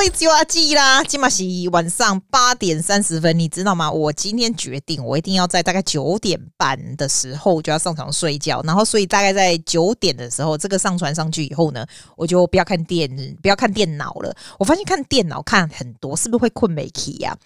[0.00, 3.92] Hello，it's your 阿季啦，今嘛是晚上八点三十分，你知道吗？
[3.92, 11.86] 我今天决定，我一定要在大概九点半的时候就要上床睡觉，然后所以大概在九点的时候，这个上传上去以后呢，
[12.16, 13.10] 我就不要看电，
[13.42, 14.34] 不要看电脑了。
[14.58, 17.36] 我发现看电脑看很多，是不是会困没起呀？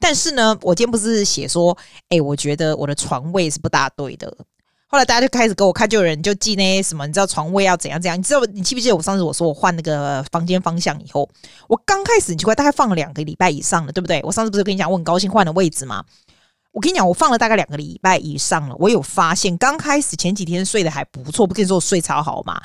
[0.00, 4.36] 但是呢，我今天不是写说，哎、我觉得我的床位是不大对的。
[4.92, 8.18] 后来大家就开始给我看，就有人就记那些什么，你知道床位要怎样怎样？
[8.18, 11.28] 你知道你记不记得我上次我说我换那个房间方向以后，
[11.68, 14.20] 我刚开始很奇怪，大概放了两个礼拜以上了，对不对？
[14.24, 16.04] 我上次不是跟你讲我很高兴换了位置吗？
[16.72, 22.60] 我跟你讲，我放了大概两个礼拜以上了，我有发现刚开始前几天睡得还不错，不跟你说我睡超好嘛？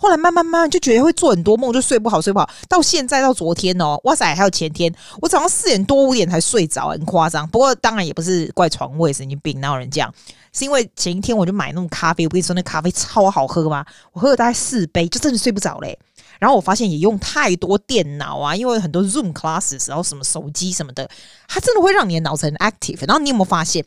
[0.00, 2.48] 后来慢慢慢慢就觉得会做很多梦，就睡不好，睡不好。
[2.68, 7.48] 到现在到昨天哦，哇塞，还有前天，我早上四点多五点才睡着，很夸张。
[7.48, 10.12] 不过当然也不是怪床位，神经病，哪有人这样？
[10.58, 13.84] 是因为前一天我就买那种咖啡，我跟你说那咖啡超好喝吗？
[14.12, 15.96] 我喝了大概四杯，就真的睡不着嘞。
[16.40, 21.08] 然后我发现也用太多电脑啊，因为很多 Zoom classes，然后什么手机什么的，
[21.46, 23.06] 它真的会让你的脑子很 active。
[23.06, 23.84] 然后你有没有发现？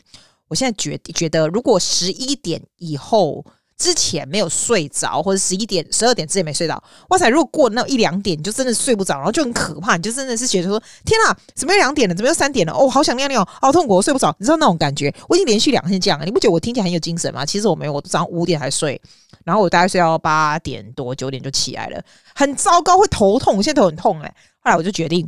[0.48, 3.46] 我现在觉觉得，如果十一点以后。
[3.82, 7.28] 之前没有睡着，或者十一点、十二点之前没睡着，哇塞！
[7.30, 12.14] 如果过那一两点，你就真的睡不着，然后就很可怕，你就真的是觉得说：天哪，怎么又两点了？
[12.14, 12.74] 怎么又三点了？
[12.74, 14.36] 哦，好想尿尿，好痛苦，我睡不着。
[14.38, 15.12] 你知道那种感觉？
[15.28, 17.44] 我已经连续两天这样了，你不觉得我听起来很有精神吗？
[17.44, 19.02] 其实我没有，我早上五点才睡，
[19.44, 22.00] 然后我大概睡到八点多、九点就起来了，
[22.36, 24.32] 很糟糕，会头痛，现在头很痛哎、
[24.64, 25.28] 后来我就决定。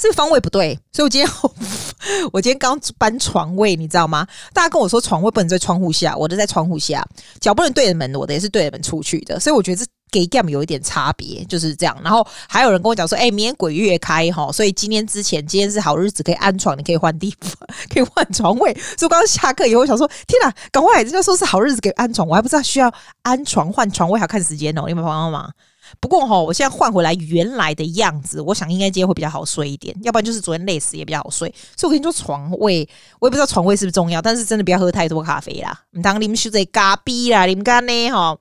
[0.00, 1.30] 是方位不对，所以我今天
[2.32, 4.26] 我今天刚搬床位，你知道吗？
[4.52, 7.06] 大家跟我说床位不能在窗户下，我的在窗户下，
[7.40, 11.96] 脚不能对着门，我的也是对着门出去的，所以我觉得这给 game 有一点差别，就是这样。
[12.02, 17.52] 然后还有人跟我讲说，哎、明天鬼月开哈，所以今天之前今天是好日子，可以安床，你可以换地方，
[17.88, 18.74] 可以换床位。
[18.74, 25.52] 所以我刚刚下课以后，我想说，天哪，赶快人家说是好日子可以安床，我还不知道需要安床换床位，还要看时间哦，你有没有帮忙？
[26.00, 31.52] 不过哈，我现在换回来原来的样子，我想应该今天会比较好睡一点，要不然就是昨天累死也比较好睡。
[31.76, 32.88] 所以我跟你说，床位
[33.18, 35.82] 我也不知道床位是不是重要，但是真的不要喝太多咖啡啦。
[35.92, 38.36] 唔当你们是在咖啡啦，你们干呢哈，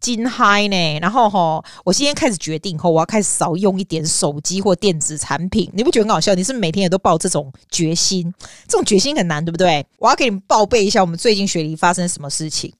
[0.00, 0.98] 真嗨呢。
[1.00, 5.70] 然后哈，我今天开始决定后，我要开始少用一点手机或电子产品。
[5.72, 6.34] 你不觉得很好笑？
[6.34, 8.32] 你是是每天也都抱这种决心？
[8.66, 9.86] 这种决心很难，对不对？
[9.98, 12.72] 我要给你们报备一下，我们最近雪梨发生什么事情。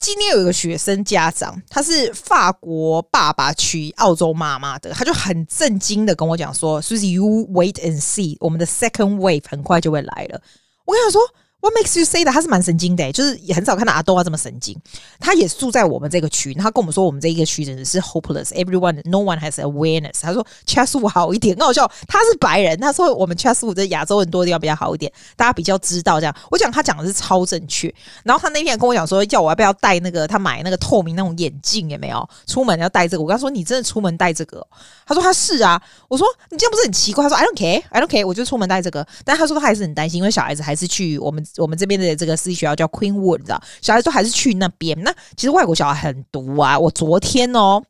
[0.00, 10.40] 今天有一个学生家长，他是法国爸爸娶澳洲妈妈的，他就很震惊的跟我讲说：“Susie，you wait and see，我们的 second wave 很快就会来了。”
[10.84, 11.20] 我跟他说。
[11.60, 12.32] What makes you say that？
[12.32, 14.74] 他是蛮神经的，就是也很少看到阿多啊这么神经。
[15.18, 20.22] 他也住在我们这个区，他跟我们说我们这一个区真的是 hopeless，everyone，no one has awareness。
[20.22, 21.86] 他说 Chatswood 好一点，很好笑。
[22.08, 26.34] 他是白人，他说我们 Chatswood 在亚洲很多地方比较好一点，大家比较知道这样。
[26.50, 27.94] 我讲他讲的是超正确。
[28.24, 32.26] 然后他那天跟我讲说，叫我要不要戴那个他买那个透明那种眼镜，也没有？
[32.46, 33.22] 出门要戴这个。
[33.22, 34.66] 我跟他说，你真的出门戴这个？
[35.06, 35.80] 他说他是啊。
[36.08, 37.22] 我说你这样不是很奇怪？
[37.22, 39.06] 他说 I don't care，I don't care，我就出门戴这个。
[39.26, 41.44] 但他说他还是很担心，因为小孩子还是去我们。
[41.56, 45.00] 我们这边的这个私立学校叫 Queenwood，你知道，小孩都还是去那边。
[45.02, 46.78] 那其实外国小孩很毒啊！
[46.78, 47.82] 我昨天哦，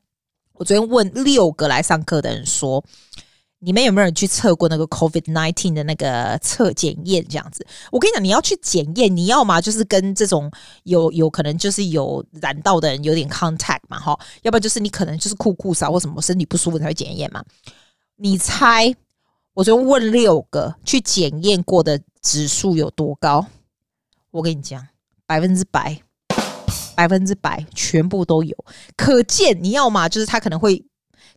[0.54, 2.82] 我昨天问六个来上课的人说，
[3.58, 7.26] 你们有没有人去测过那个 COVID nineteen 的那个测检验？
[7.28, 10.50] 这样子，我跟你讲，你要去检验，你要嘛就是跟这种
[10.84, 17.44] 有有可能就是有染到的人有点 contact 嘛，哈，要不然就是你可能就是酷酷少或什么身体不舒服才会检验嘛。
[18.16, 18.94] 你猜？
[19.60, 22.00] 我昨天问六个去检验过的。
[22.22, 23.46] 指数有多高？
[24.30, 24.86] 我跟你讲，
[25.24, 25.98] 百分之百，
[26.94, 28.54] 百分之百，全部都有。
[28.94, 30.84] 可见你要嘛，就是他可能会，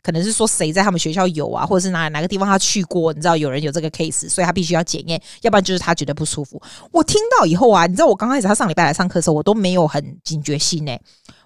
[0.01, 6.61] 可能是说谁在他们学校有啊，或者是哪哪个地方他去过，你知道有人有这个 case，所以他必须要检验，要不然就是他觉得不舒服。
[6.91, 10.91] 我听到以后啊，你知道我刚开始他上礼拜来上课的时候，我都没有很警觉性呢、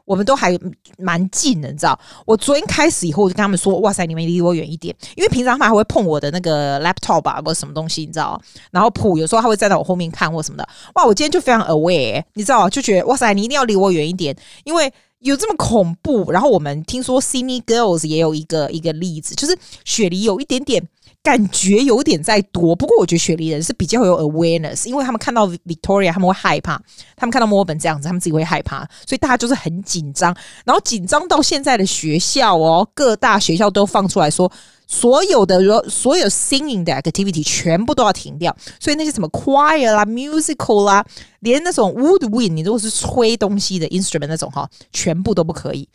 [0.07, 0.57] 我们都还
[0.97, 1.99] 蛮近的，你知道？
[2.25, 8.41] 我昨天开始以后，我就跟他们说：“哇塞，你们离我远一点，因为平常他还会碰我的那个 laptop 吧，或者什么东西，你知道？
[8.71, 10.69] 然后普有时候他会站在我后面看或什么的。
[10.95, 12.69] 哇，我今天就非常 aware，你知道？
[12.69, 14.33] 就觉得哇塞，你一定要离我远一点，
[14.63, 16.31] 因为有这么恐怖。
[16.31, 20.87] 然后我们听说 Sydney Girls 也有一个一个例子，就是雪梨有一点点。”
[21.27, 26.81] 感觉有点在多，不过我觉得雪梨人是比较有 awareness，因为他们看到 Victoria 他们会害怕，
[27.17, 30.33] 他们看到墨尔本这样子，他们自己会害怕，所以大家就是很紧张，
[30.63, 34.49] 然后紧张到现在的学校哦，各大学校都放出来说，
[34.87, 35.59] 所有的
[35.89, 41.05] 所有 singing 的 activity 全部都要停掉，所以那些什么 choir 啦、musical 啦，
[41.41, 45.89] 连那种 woodwind，你如果是吹东西的 instrument 那种哈，全部都不可以。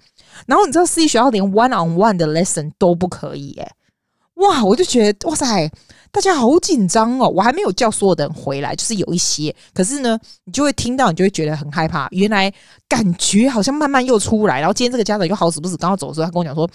[0.44, 3.72] 然后你知道私立学校连 one on one 的 lesson 都不可以耶。
[4.42, 4.64] 哇！
[4.64, 5.70] 我就觉得哇塞，
[6.10, 7.28] 大家好紧张哦！
[7.28, 12.08] 我还没有叫所有的人回来，就是有一些，可是呢，你就会听到，你就会觉得很害怕。
[12.10, 12.52] 原来
[12.88, 16.68] 感觉好像慢慢又出来，然后今天这个家长又好死不死刚刚走的时候，他跟我讲说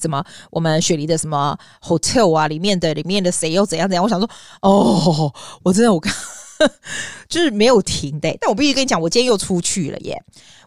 [0.00, 4.04] 什么我们雪梨的什么 hotel 啊，里面的里面的谁又怎样怎样？
[4.04, 5.32] 我想说，哦，
[5.64, 6.12] 我真的我刚
[7.28, 8.36] 就是没有停的。
[8.40, 10.22] 但我必须跟你讲，我今天又出去了耶。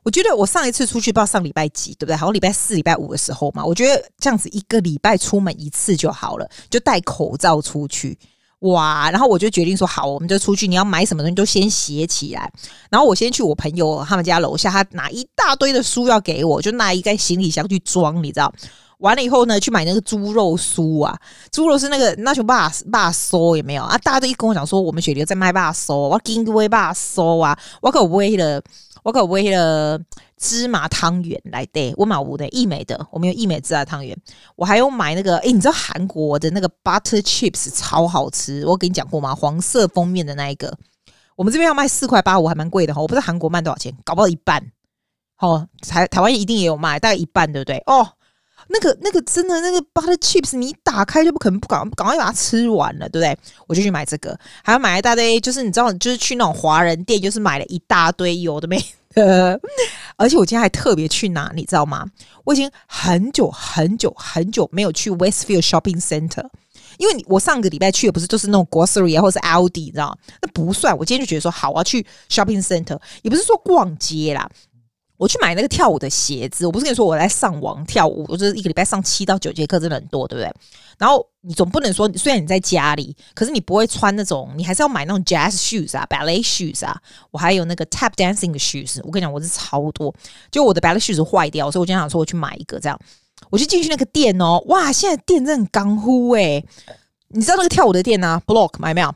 [0.05, 2.15] 我觉得我上一次出去不知道上礼拜几，对不对？
[2.15, 3.65] 好像礼拜四、礼拜五的时候嘛。
[3.65, 8.15] 我觉得这样子一个礼拜出门一次就好了，就戴口罩出去。
[8.59, 9.09] 哇！
[9.09, 10.67] 然后我就决定说好，我们就出去。
[10.67, 12.51] 你要买什么东西都先写起来。
[12.91, 18.53] 然后我先去我朋友他们家楼下，他拿一大堆的书要给我，就拿一个行李箱去装，你知道。
[18.99, 21.19] 完了以后呢，去买那个猪肉酥啊，
[21.51, 23.97] 猪肉是那个那熊爸爸酥有没有啊？
[23.97, 28.61] 大家都一跟我讲说，我们雪梨在卖爸酥，我今个爸酥啊，我可为了。
[29.05, 30.01] 我可为了
[30.35, 34.17] 芝麻汤圆来对，我买我的易美的，我们有易美芝麻汤圆。
[34.55, 39.35] 我还有买那个，诶、你知道韩国的那个 butter chips 超好吃，我跟你讲过吗？
[39.35, 40.75] 黄色封面的那一个，
[41.35, 42.99] 我们这边要卖四块八五，还蛮贵的哈。
[42.99, 44.71] 我不知道韩国卖多少钱，搞不到一半。
[45.37, 47.77] 哦，台台湾一定也有卖，大概一半，对不对？
[47.85, 48.07] 哦，
[48.67, 53.37] 那个那个真的那个 butter chips，你打开就不可能不赶赶快把它吃完了，对不对？
[53.67, 58.83] 我就去买这个，还要买一大堆，就是你知道，就是去那种华人店，就是买了一大堆有的没。
[59.13, 59.57] 呃，
[60.17, 62.05] 而且我今天还特别去哪，你知道吗？
[62.43, 66.45] 我已经很久很久很久没有去 Westfield Shopping Center，
[66.97, 70.17] 因为我上个礼拜去的不是都是那种 Grocery 啊，或是 Aldi，你知道吗？
[70.41, 70.97] 那不算。
[70.97, 74.49] 我今天就觉得说，好，我要去 Shopping Center，也不是说逛街啦。
[75.17, 80.53] 我去买那个跳舞的鞋子，我不是跟你说我在上网跳舞，我就是一个礼拜上七到九节课，真的很多，对不对？
[80.97, 86.99] 然后你总不能说，虽然你在家里，可是你不会穿那种，你还是要买那种 jazz shoes 啊，ballet shoes 啊。
[87.31, 90.13] 我还有那个 tap dancing 的 shoes，我跟你讲，我是超多。
[90.51, 92.99] 就我的 ballet shoes 坏掉，所以我经常说我去买一个这样。
[93.49, 96.65] 我就进去那个店哦，哇，现在店真的很刚呼诶。
[97.29, 99.13] 你知道那个跳舞的店啊，Block 买没有？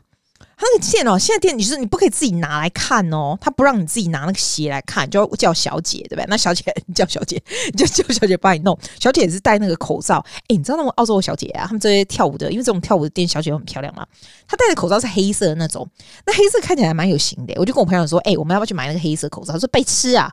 [0.60, 6.26] 他那个店哦，现在店你是你不可以自己拿来看哦，他不让你自己拿那个鞋来看，就要叫小姐，对不对？
[6.28, 7.42] 那小姐你叫小姐，
[7.72, 8.78] 你 就叫小姐帮你弄。
[9.00, 14.06] 小姐也是戴那个口罩，哎，你知道那种澳洲的小姐啊，他们这些跳舞的，因为这种跳舞的店小姐很漂亮嘛，
[14.46, 15.88] 她戴的口罩是黑色的那种，
[16.26, 17.54] 那黑色看起来还蛮有型的。
[17.56, 19.54] 我就跟我朋友说，哎，我们要不要去买那个黑色口罩？
[19.54, 20.30] 他说被吃啊，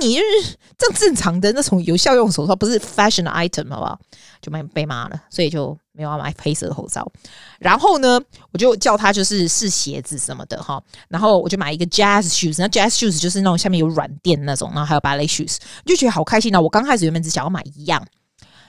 [0.00, 4.00] 你就是这样正常的那种有效用手套，不是 fashion item 好不好？
[4.40, 5.76] 就蛮被骂了，所以就。
[5.96, 7.10] 没有要买黑色的口罩，
[7.58, 8.20] 然后呢，
[8.52, 16.60] 我就叫他就是试鞋子什么的哈，然后我就买一个 jazz shoes，那 jazz shoes 就是那种下面有软垫那种，然后还有 ballet shoes，就觉得好开心啊！
[16.60, 18.04] 我刚开始原本只想要买一样，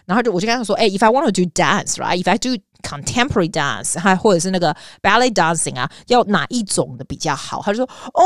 [0.06, 7.62] 然后就我就跟他说，哎，if I want to do dance，right？if I do Contemporary dance，还或者是那个 ballet dancing 啊，要哪一种的比较好？
[7.62, 8.24] 他就说，哦、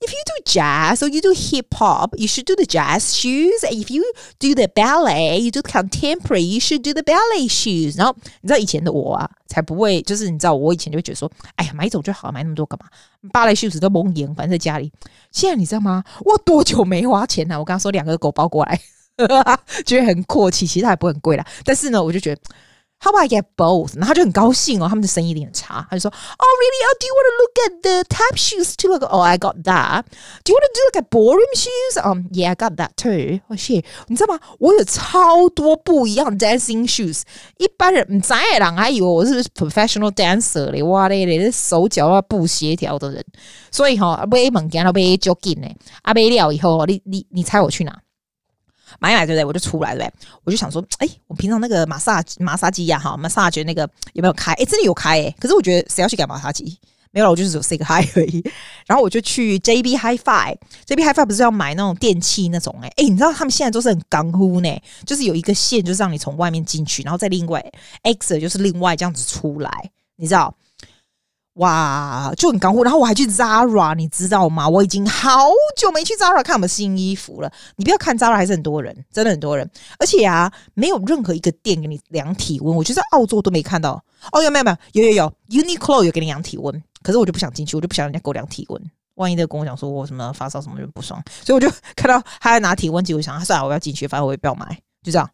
[0.00, 3.64] ，If you do jazz or you do hip hop，you should do the jazz shoes。
[3.70, 4.02] If you
[4.38, 7.96] do the ballet，you do contemporary，you should do the ballet shoes。
[7.96, 12.86] 然后你知道以前的我啊，才不会，就是你知道我以前就会觉得说，哎呀，买一种就好，买那么多干嘛？
[13.32, 14.92] 芭蕾 shoes 都蒙眼，反正在家里。
[15.30, 16.04] 现在你知道吗？
[16.20, 17.58] 我多久没花钱了？
[17.58, 18.80] 我刚刚说两个狗包过来，
[19.86, 21.46] 觉得很阔气，其实它也不很贵啦。
[21.64, 22.40] 但是呢，我就觉得。
[22.99, 23.97] How about I get both？
[23.97, 25.85] 然后他就很高兴哦，他们的生意一定很差。
[25.89, 26.79] 他就说：“Oh, really?
[26.87, 28.93] Oh, do you want to look at the tap shoes too?
[28.93, 30.03] Oh, I got that.
[30.45, 31.97] Do you want to do like a ballroom shoes?
[32.01, 33.41] Um, yeah, I got that too.
[33.49, 33.83] Oh shit！
[34.07, 34.39] 你知道吗？
[34.57, 37.23] 我有超多不一样的 dancing shoes。
[37.57, 43.21] 一般人唔知的人还以为我是 professional dancer 嘞，哇嘞嘞，手脚要不协调的人。
[43.69, 45.67] 所以哈，买物件都买就紧呢。
[46.03, 47.93] 啊，买了以后，你你你猜我去哪？”
[49.00, 49.44] 买买对不对？
[49.44, 50.14] 我就出来对不对？
[50.44, 54.52] 我就想说，哎，我平常那个马萨马杀鸡呀，哈，马杀觉那个有没有开？
[54.52, 55.34] 哎，真的有开哎！
[55.38, 56.78] 可是我觉得谁要去改马杀鸡？
[57.10, 58.44] 没有了，我就是只有 say 个 hi 而已。
[58.86, 67.64] 然后我就去 JB Hi-Fi，JB Hi-Fi 不是要买那种电器那种哎哎，你知道他们现在都是很刚乎呢，就是有一个线，就是让你从外面进去，然后再另外
[68.02, 69.70] X 就是另外这样子出来，
[70.16, 70.54] 你知道？
[71.58, 74.68] 哇，就很干货，然后我还去 Zara，你知道吗？
[74.68, 77.52] 我已经好久没去 Zara 看我们新衣服了。
[77.76, 84.02] 你不要看 Zara 还是很多人，真的很多人，而且啊，没有任何一个店给你量体温，我觉得在澳洲都没看到。
[84.32, 85.02] 哦，有没有没有？
[85.02, 88.80] 有有有，Uniqlo 有给你量体温，可是我就不想进去，我就不想人家给我量体温，
[89.14, 95.28] 万一他跟我讲说我什么发烧什么就不爽，所以我就看到他在拿体温计，我想算了，我要进去，反正我也不要买，就这样。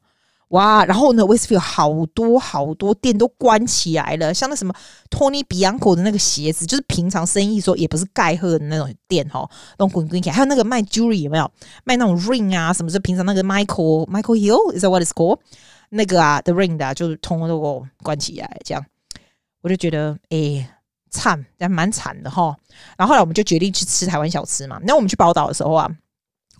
[0.55, 4.73] 哇，然后呢，Westfield 好多好多店都关起来了，像那什么
[5.11, 11.51] Tony Bianco 的那个鞋子，就是平常生意说也不是盖赫的那种店哈，那种滚滚起来，还有那个卖 jewelry 有没有
[11.83, 15.41] 卖那种 ring 啊，什么是平常那个 Michael Michael Hill is that what it's called
[15.89, 18.87] 那个啊 the ring 的，就是通通都给我关起来，这样
[19.61, 20.65] 我就觉得诶
[21.11, 22.55] 惨，还蛮惨的哈。
[22.97, 25.91] 然后后来我们就决定去吃台湾小吃嘛，那我们去宝岛的时候啊。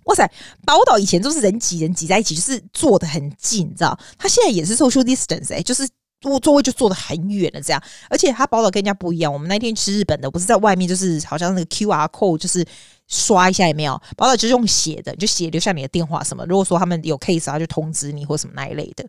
[0.05, 0.29] 哇塞，
[0.65, 3.97] 宝岛以前都是人挤人挤在一起，就是坐的很近，你知道？
[4.17, 5.87] 他现在也是 social distance，哎、就是
[6.21, 7.83] 坐座位就坐的很远了这样。
[8.09, 12.65] 而且他宝岛跟人家不一样，我们那天吃日本的，不是在外面，就是好像那个 QR code，就是
[13.07, 13.99] 刷一下也没有。
[14.15, 16.45] 宝岛就是用写的，就写留下你的电话什么。
[16.45, 19.03] 如果说他们有 case 他，就通知你或什么那一类的。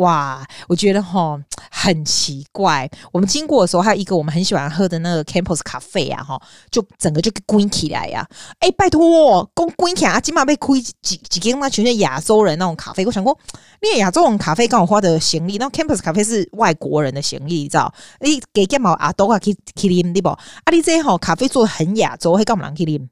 [0.00, 1.38] 哇，我觉得哈
[1.70, 2.90] 很奇怪。
[3.12, 6.40] 我们经过的时候，还有一个我们很喜欢喝的那个 Campus 咖啡啊，哈，
[6.70, 8.26] 就整个就关起来呀。
[8.60, 13.04] 哎、拜托，公关起来啊，起码被亏几几间嘛，全是亚洲人那种咖啡。
[13.04, 13.38] 我想过，
[13.82, 17.92] 你亚洲人咖啡刚好花的行李，那 Campus 咖啡是外国人的行李，你知道？
[18.20, 19.12] 你给干嘛啊？
[19.12, 20.30] 都啊去去啉对不？
[20.30, 20.38] 啊，
[20.72, 23.06] 你这吼咖啡做的很亚洲，会干嘛去啉？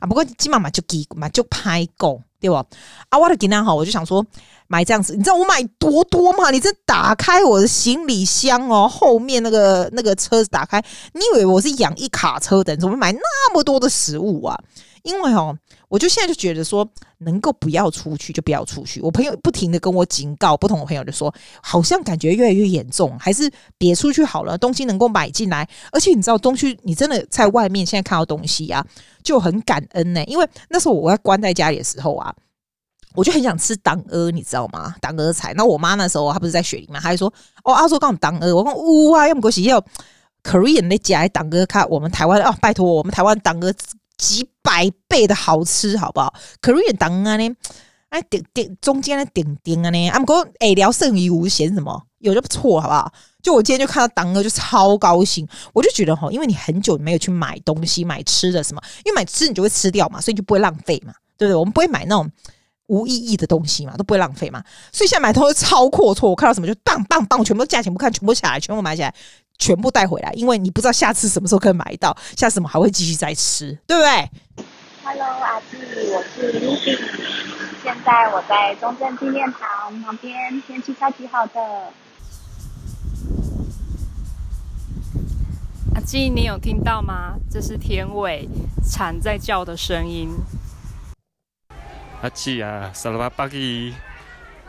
[0.00, 2.20] 啊，不过起码嘛就几嘛就拍够。
[2.44, 2.62] 对吧？
[3.08, 4.22] 啊，我的今天好，我就想说
[4.66, 6.50] 买这样子，你知道我买多多吗？
[6.50, 10.78] 你这打开我的行李箱哦，后面那个那个车子打开，
[11.14, 12.74] 你以为我是养一卡车的？
[12.74, 14.58] 你怎么买那么多的食物啊？
[15.04, 15.56] 因为哦，
[15.88, 16.88] 我就现在就觉得说，
[17.18, 19.00] 能够不要出去就不要出去。
[19.00, 24.58] 我朋友不停的跟我警告，不同的朋友就说，好像感觉越来越严重，还是别出去好了。
[24.58, 28.84] 东西能够买进来，而且你知道，东西你真的在外面现在看到东西啊。
[29.22, 32.30] 就很感恩呢、因为那时候我要关在家里的时候啊，
[33.14, 34.94] 我就很想吃当鹅，你知道吗？
[35.00, 35.54] 当鹅菜。
[35.56, 37.32] 那我妈那时候她不是在雪梨嘛，她就说
[37.64, 38.74] ：“哦，阿叔刚当鹅。”我讲
[39.10, 39.82] ：“哇，要么过去要
[40.42, 43.72] Korean 那家当鹅，看我们台湾哦，拜托我们台湾当鹅
[44.16, 47.56] 几百倍的好吃，好不好？Korean 当鹅呢，
[48.08, 53.12] 哎，点点中间的点点啊呢，阿姆哥哎聊剩余无嫌什么，有就不错，好不好？”
[53.44, 61.54] 就我今天就看到当哥就超高兴，我就觉得哈，因为你很久没有去买东西、买吃的什么，因为买吃你就会吃掉嘛，所以就不会浪费嘛，对不对？
[61.54, 62.30] 我们不会买那种
[62.86, 64.64] 无意义的东西嘛，都不会浪费嘛。
[64.90, 69.14] 所以现在买东西超阔绰，我看到什么就棒棒棒，全部价钱不看，全部下来，全部买起来，
[69.58, 74.30] 全部带回来，因为你不知道下次什么时候可以买到，下次我们还会继续再吃，对不对
[75.04, 75.78] ？Hello，阿志，
[76.12, 76.98] 我是 Lucy，
[77.82, 81.60] 现在我在中正纪念堂旁边，天气超级好的。
[85.94, 87.34] 阿基，你有听到吗？
[87.50, 88.48] 这是天尾
[88.90, 90.30] 蝉在叫的声音。
[92.22, 93.94] 阿基啊，萨拉巴巴基，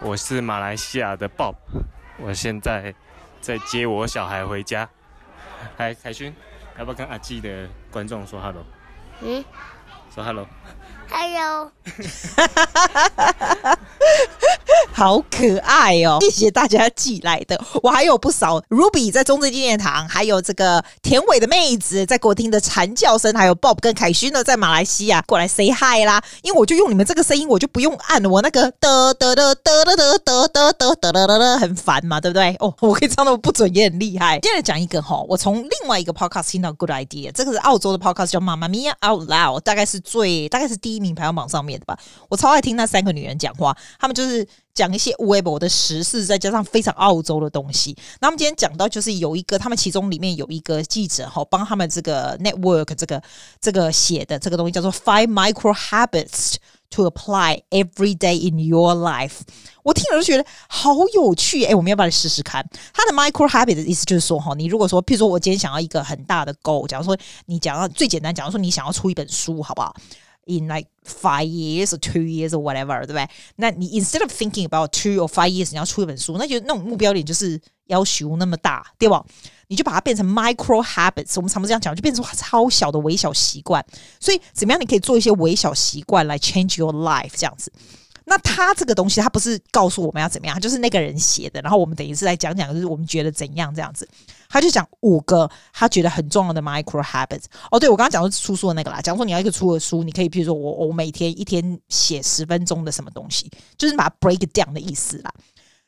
[0.01, 1.55] 我是马来西亚的 Bob，
[2.19, 2.93] 我现在
[3.41, 4.87] 在接我小孩回家。
[5.77, 6.33] 嗨，凯勋，
[6.77, 8.63] 要不要跟阿基的观众说 hello？
[9.21, 9.43] 嗯，
[10.13, 10.47] 说 hello。
[11.09, 11.71] Hello。
[14.93, 16.19] 好可爱哦！
[16.21, 26.23] 谢谢大家寄来的，我还有不少 Ruby 在中正纪念堂，还有这个田尾的妹子在给我听的蝉叫声，还有 Bob 跟凯勋呢，在马来西亚过来 say hi 啦。
[26.43, 32.55] 因为我就用你们这个声音，我就不用按我那个嘚嘚嘚嘚嘚嘚嘚嘚嘚嘚嘚嘚，很烦嘛，对不对？
[32.59, 34.39] 哦，我可以唱那么不准也很厉害。
[34.39, 41.97] 接着讲一个哈，我从另外一个 podcast 听到 good idea，这个是澳洲的 podcast 叫 Mamma Mia Out Loud，大概是最大概是第一名排行榜上面的吧。
[42.29, 44.47] 我超爱听那三个女人讲话，她们就是。
[44.75, 47.95] 讲一些微博的时事，再加上非常澳洲的东西。
[48.19, 53.23] 那我们今天讲到，就是有一个他们其中里面有一个记者哈，帮他们这个 network 这个
[53.61, 56.55] 这个写的这个东西叫做 Five Micro Habits
[56.89, 59.39] to Apply Every Day in Your Life。
[59.81, 62.67] 我听了就觉得好有趣，哎，我们要不要来试试看？
[62.93, 69.95] 他的 Micro Habit 的意思就是说哈，你如果说，譬如说我今天想要一个很大的 goal，假如说你讲到最简单，假如说你想要出一本书，好不好
[70.46, 73.28] ？In like five years or two years or whatever，对不对？
[73.56, 79.24] 那你 instead of thinking about two or five years，你要出一本书，那就那种目标点就是要求那么大，对吧？
[79.68, 83.84] 你就把它变成 micro habits，我们常常这样讲，就变成超小的微小习惯。
[84.18, 87.70] 所以怎么样，你可以做一些微小习惯来 change your life 这样子。
[88.27, 91.61] 那他这个东西，他不是告诉我们要怎么样，就是那个人写的。
[91.61, 94.07] 然后我们等于是来讲讲，就是我们觉得怎样这样子。
[94.49, 97.43] 他就讲五个他觉得很重要的 micro habits。
[97.69, 98.99] 哦，对，我刚刚讲的是出书的那个啦。
[98.99, 105.31] 假如说你要一个出的书，你可以比如说我我每天一天写十分钟的什么东西，就是把它 break down 的意思啦。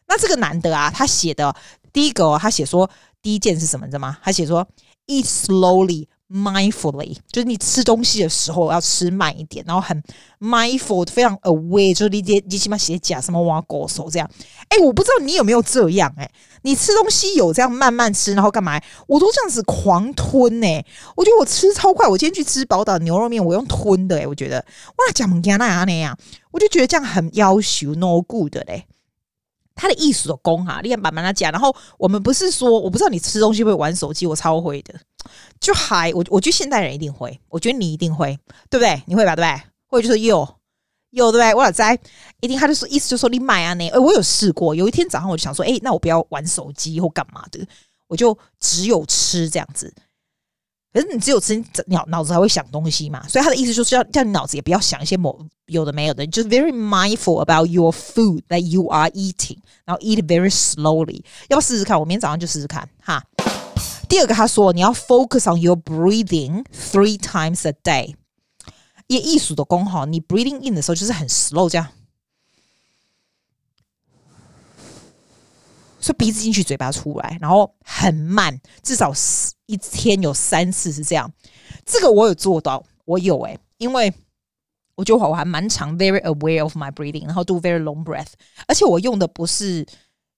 [0.08, 1.56] 那这个男的啊，他写的
[1.92, 2.90] 第一个，他写说
[3.22, 4.18] 第一件是什么，你知道吗？
[4.22, 4.68] 他写说
[5.08, 6.08] eat slowly。
[6.30, 10.04] Mindfully，就是你吃东西的时候要吃慢一点，然后很
[10.42, 14.30] mindful，非常 aware，就是你你起码写假什么挖狗手这样。
[14.68, 16.30] 哎、我不知道你有没有这样哎、
[16.64, 18.78] 你吃东西有这样慢慢吃，然后干嘛？
[19.08, 22.06] 我都这样子狂吞哎、欸，我觉得我吃超快。
[22.06, 26.18] 我今天去吃宝岛牛肉面，我用吞的哎、我觉得哇，讲不讲那样那样，
[26.52, 28.86] 我就觉得这样很要求 no good 嘞、
[29.78, 31.52] 他的艺术的功哈，你看慢慢的讲。
[31.52, 34.94] 然后我们不是说，我不知道你吃东西会玩手机，我超会的。
[35.60, 38.38] 就还我，我觉得现代人一定会，我觉得你一定会，
[38.70, 39.02] 对不对？
[39.06, 39.62] 你会吧，对不对？
[39.88, 40.48] 或者就是有
[41.12, 41.54] 有对不对？
[41.54, 41.98] 我老在
[42.42, 44.74] 一定，他就说意思就是说你买啊那，哎，我有试过。
[44.76, 47.66] 有一天早上我就想说，哎，那我不要玩手机或干嘛的，
[48.08, 49.94] 我就只有吃这样子。
[50.98, 53.24] 可是你只有吃，脑脑子还会想东西嘛？
[53.28, 61.22] 所以他的意思就是要叫你脑子也不要想一些某有的没有的，就是 very mindful about your food that you are eating，然后 eat very slowly。
[61.50, 62.00] 要不要试试看？
[62.00, 63.24] 我明天早上就试试看哈。
[64.10, 68.16] 第二个他说你要 focus on your breathing three times a day。
[69.06, 71.88] 也艺术的功哈，你 breathing in 的时候就是很 slow 这样。
[76.08, 79.12] 所以鼻子进去，嘴巴出来，然后很慢，至少
[79.66, 81.30] 一天有三次是这样。
[81.86, 84.14] 这个我有做到，我有诶、因为
[84.96, 88.30] 我觉得我还蛮常 very aware of my breathing，然后 do very long breath，
[88.70, 89.86] 而且我用的不是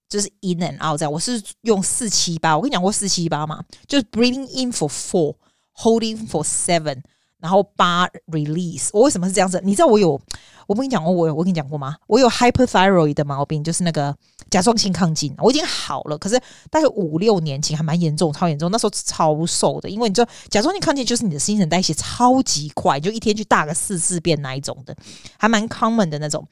[0.08, 2.56] 就是 in and out 这样，我是用四七八。
[2.56, 7.00] 我跟你讲过四七八嘛，就是 breathing in for four，holding for seven。
[7.38, 9.60] 然后八 release，我为什么是这样子？
[9.64, 10.20] 你知道我有，
[10.66, 11.96] 我跟你讲过，我有我跟你讲过吗？
[12.08, 14.14] 我有 hyperthyroid 的毛病，就是那个
[14.50, 16.38] 甲状腺亢进，我已经好了，可是
[16.68, 24.94] 大概五六年前还蛮严重，超严重，那时候超瘦的，因为你知道甲状腺亢进就是你的新陈代谢超级快，就一天去大个四次便那一种的，
[25.38, 26.46] 还蛮 common 的那种。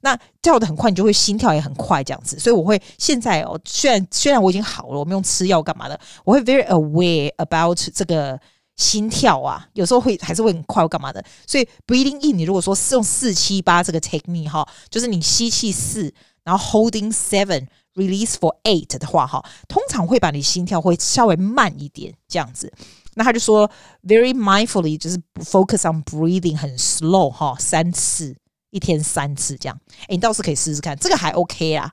[0.00, 8.40] 那掉的很快，你就会心跳也很快这样子，所以我会现在哦，虽然虽然我已经好了，我没用吃药干嘛的，我会 very aware about 这个。
[8.74, 11.22] 心跳啊，有时候会还是会很快，或干嘛的。
[11.46, 16.12] 所以 breathing in，你如果说是用四七八这个 technique 哈，就是你吸气四，
[16.44, 22.72] 然后 holding seven，release for eight 的话哈，通常会把你心跳会稍微慢一点这样子。
[23.14, 23.70] 那他就说
[24.04, 28.34] very mindfully，就是 focus on breathing 很 slow 哈，三次
[28.70, 29.78] 一天三次这样。
[30.08, 31.92] 诶，你倒是可以试试看，这个还 OK 啊。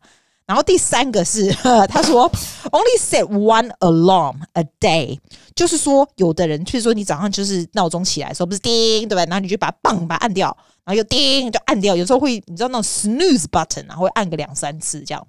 [0.49, 1.47] 然后第三个是，
[1.87, 2.27] 他说
[2.71, 5.19] only set one alarm a day，
[5.53, 9.23] 就是说有的人，譬如说你早上就是闹钟起来的时候不是叮，对吧？
[9.25, 10.47] 然后你就把它棒把它按掉，
[10.83, 15.27] 然后又叮就按掉，有时候会你知道那种 snooze button 然后，会按个两三次这样。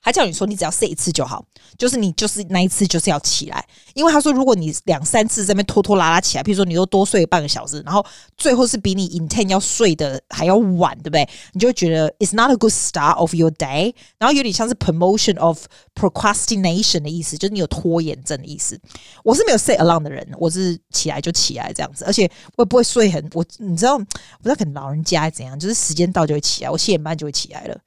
[0.00, 1.44] 他叫你说，你只要睡一次就好，
[1.76, 3.64] 就是你就是那一次就是要起来，
[3.94, 8.04] 因为他说，如果你两三次在那边拖拖拉拉起来，譬如说你又多睡半个小时，然后
[8.36, 11.28] 最后是比你 intend 要睡的还要晚，对不对？
[11.52, 18.80] 你就觉得 it's not a good start of your day，然后有点像是 promotion of procrastination 的意思，就是你有拖延症的意思。
[19.24, 27.78] 我是没有 set alarm 的人，我是起来就起来这样子，而且我也不会睡很我，你知道，我不知道可能老人家怎样，就是时间到就会起来，我七点半就会起来了。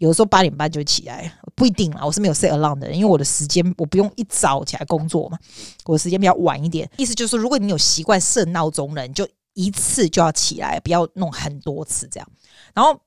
[0.00, 2.00] 有的时候八点半就起来，不一定啦。
[2.02, 5.38] 我是没有 set alarm 的人，因为我的时间我不用一早起来工作嘛，
[5.84, 6.90] 我的时间比较晚一点。
[6.96, 12.26] 意思就是说，如果你有习惯设闹钟的，你就一次就要起来，不要弄很多次这样。
[12.72, 12.98] 然后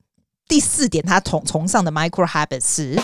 [0.47, 2.95] 第四点，他崇崇尚的 micro habits 是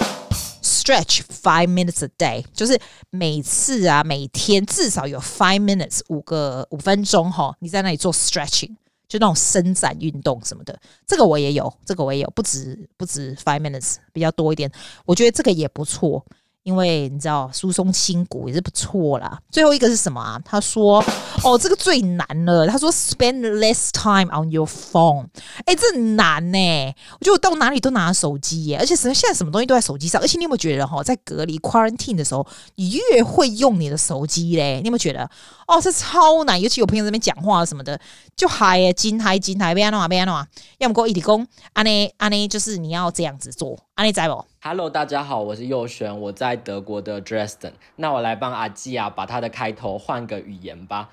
[0.61, 8.75] stretch five minutes a day，就是每次啊，每天至少有 five minutes 五个五分钟哈，你在那里做 stretching。
[9.09, 14.71] 就那种伸展运动什么的，这个我也有，这个我也有，不止不止 five minutes，比较多一点。
[15.03, 16.23] 我觉得这个也不错。
[16.69, 19.39] 因为你知道疏松筋骨也是不错啦。
[19.49, 20.39] 最后一个是什么啊？
[20.45, 21.03] 他说
[21.43, 25.25] ：“哦，这个最难了。”他说：“Spend less time on your phone。”
[25.65, 26.93] 哎，这难呢。
[27.19, 30.21] 我觉得我到哪里都拿手机耶，而且现在什么东西都在手机上。
[30.21, 34.79] 而且你有没有觉得哈，在隔离 quarantine 的时候，你越会用你的手机嘞？
[34.81, 35.27] 你有没有觉得？
[35.65, 36.61] 哦，这超难。
[36.61, 37.99] 尤其有朋友在那边讲话什么的，
[38.35, 40.47] 就嗨耶，金嗨金嗨，别安诺啊，别安诺啊。
[40.77, 47.73] 要么给我一直讲，安尼安尼，就是你要这样子做，安尼在不？Hello，大家好，我是佑璇，我在德国的 Dresden。
[47.97, 51.09] 那我来帮阿基啊，把他的开头换个语言吧。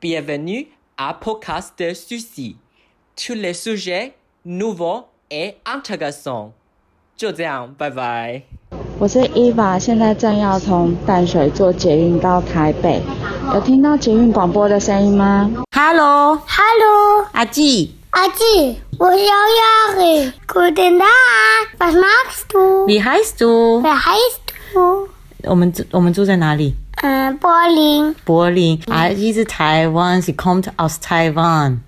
[0.00, 2.56] Bienvenue à podcast de Suzy
[3.14, 6.50] tous les sujets nouveaux et intéressants。
[7.16, 8.42] 就这样，拜拜。
[8.98, 13.00] 我是 Eva，现在正要从淡水坐捷运到台北，
[13.54, 17.94] 有听到捷运广播的声音吗？Hello，Hello，阿基。
[18.16, 20.32] 阿基，我要要你。
[20.48, 22.86] Guten Tag，Was machst du？
[22.86, 24.40] 你 heißt du？Wer heißt
[24.72, 25.08] du？
[25.42, 26.74] 我们住我们住在哪里？
[27.02, 28.14] 嗯，柏林。
[28.24, 28.80] 柏林。
[28.86, 31.80] 阿基是台湾，sie kommt aus Taiwan。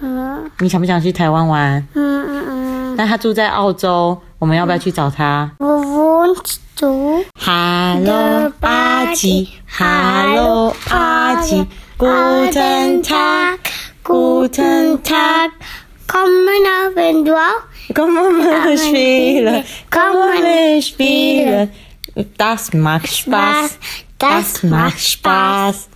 [0.00, 0.50] 嗯。
[0.58, 1.86] 你想不想去台湾玩？
[1.94, 2.96] 嗯嗯嗯。
[2.98, 5.48] 但他住在澳洲，我们要不要去找他？
[5.58, 5.78] 我
[6.18, 6.34] 问
[6.74, 7.24] 住。
[7.38, 9.50] Hello，阿基。
[9.78, 11.64] Hello，阿基。
[11.96, 13.58] Guten Tag。
[14.02, 15.50] Guten Tag,
[16.06, 17.62] kommen auf du auch?
[17.94, 21.72] Kommen wir spielen, kommen wir spielen.
[22.36, 23.78] Das macht Spaß,
[24.18, 25.88] das macht Spaß.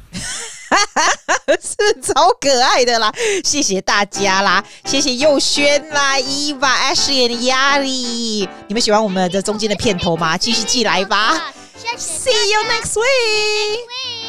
[1.61, 3.13] 是超可爱的啦，
[3.45, 8.49] 谢谢大家啦，谢谢佑轩啦、伊娃、Ashley 的压力。
[8.69, 10.39] 你们喜欢我们的中间的片头吗？
[10.39, 11.53] 继续寄来吧。
[11.97, 14.20] See you next week.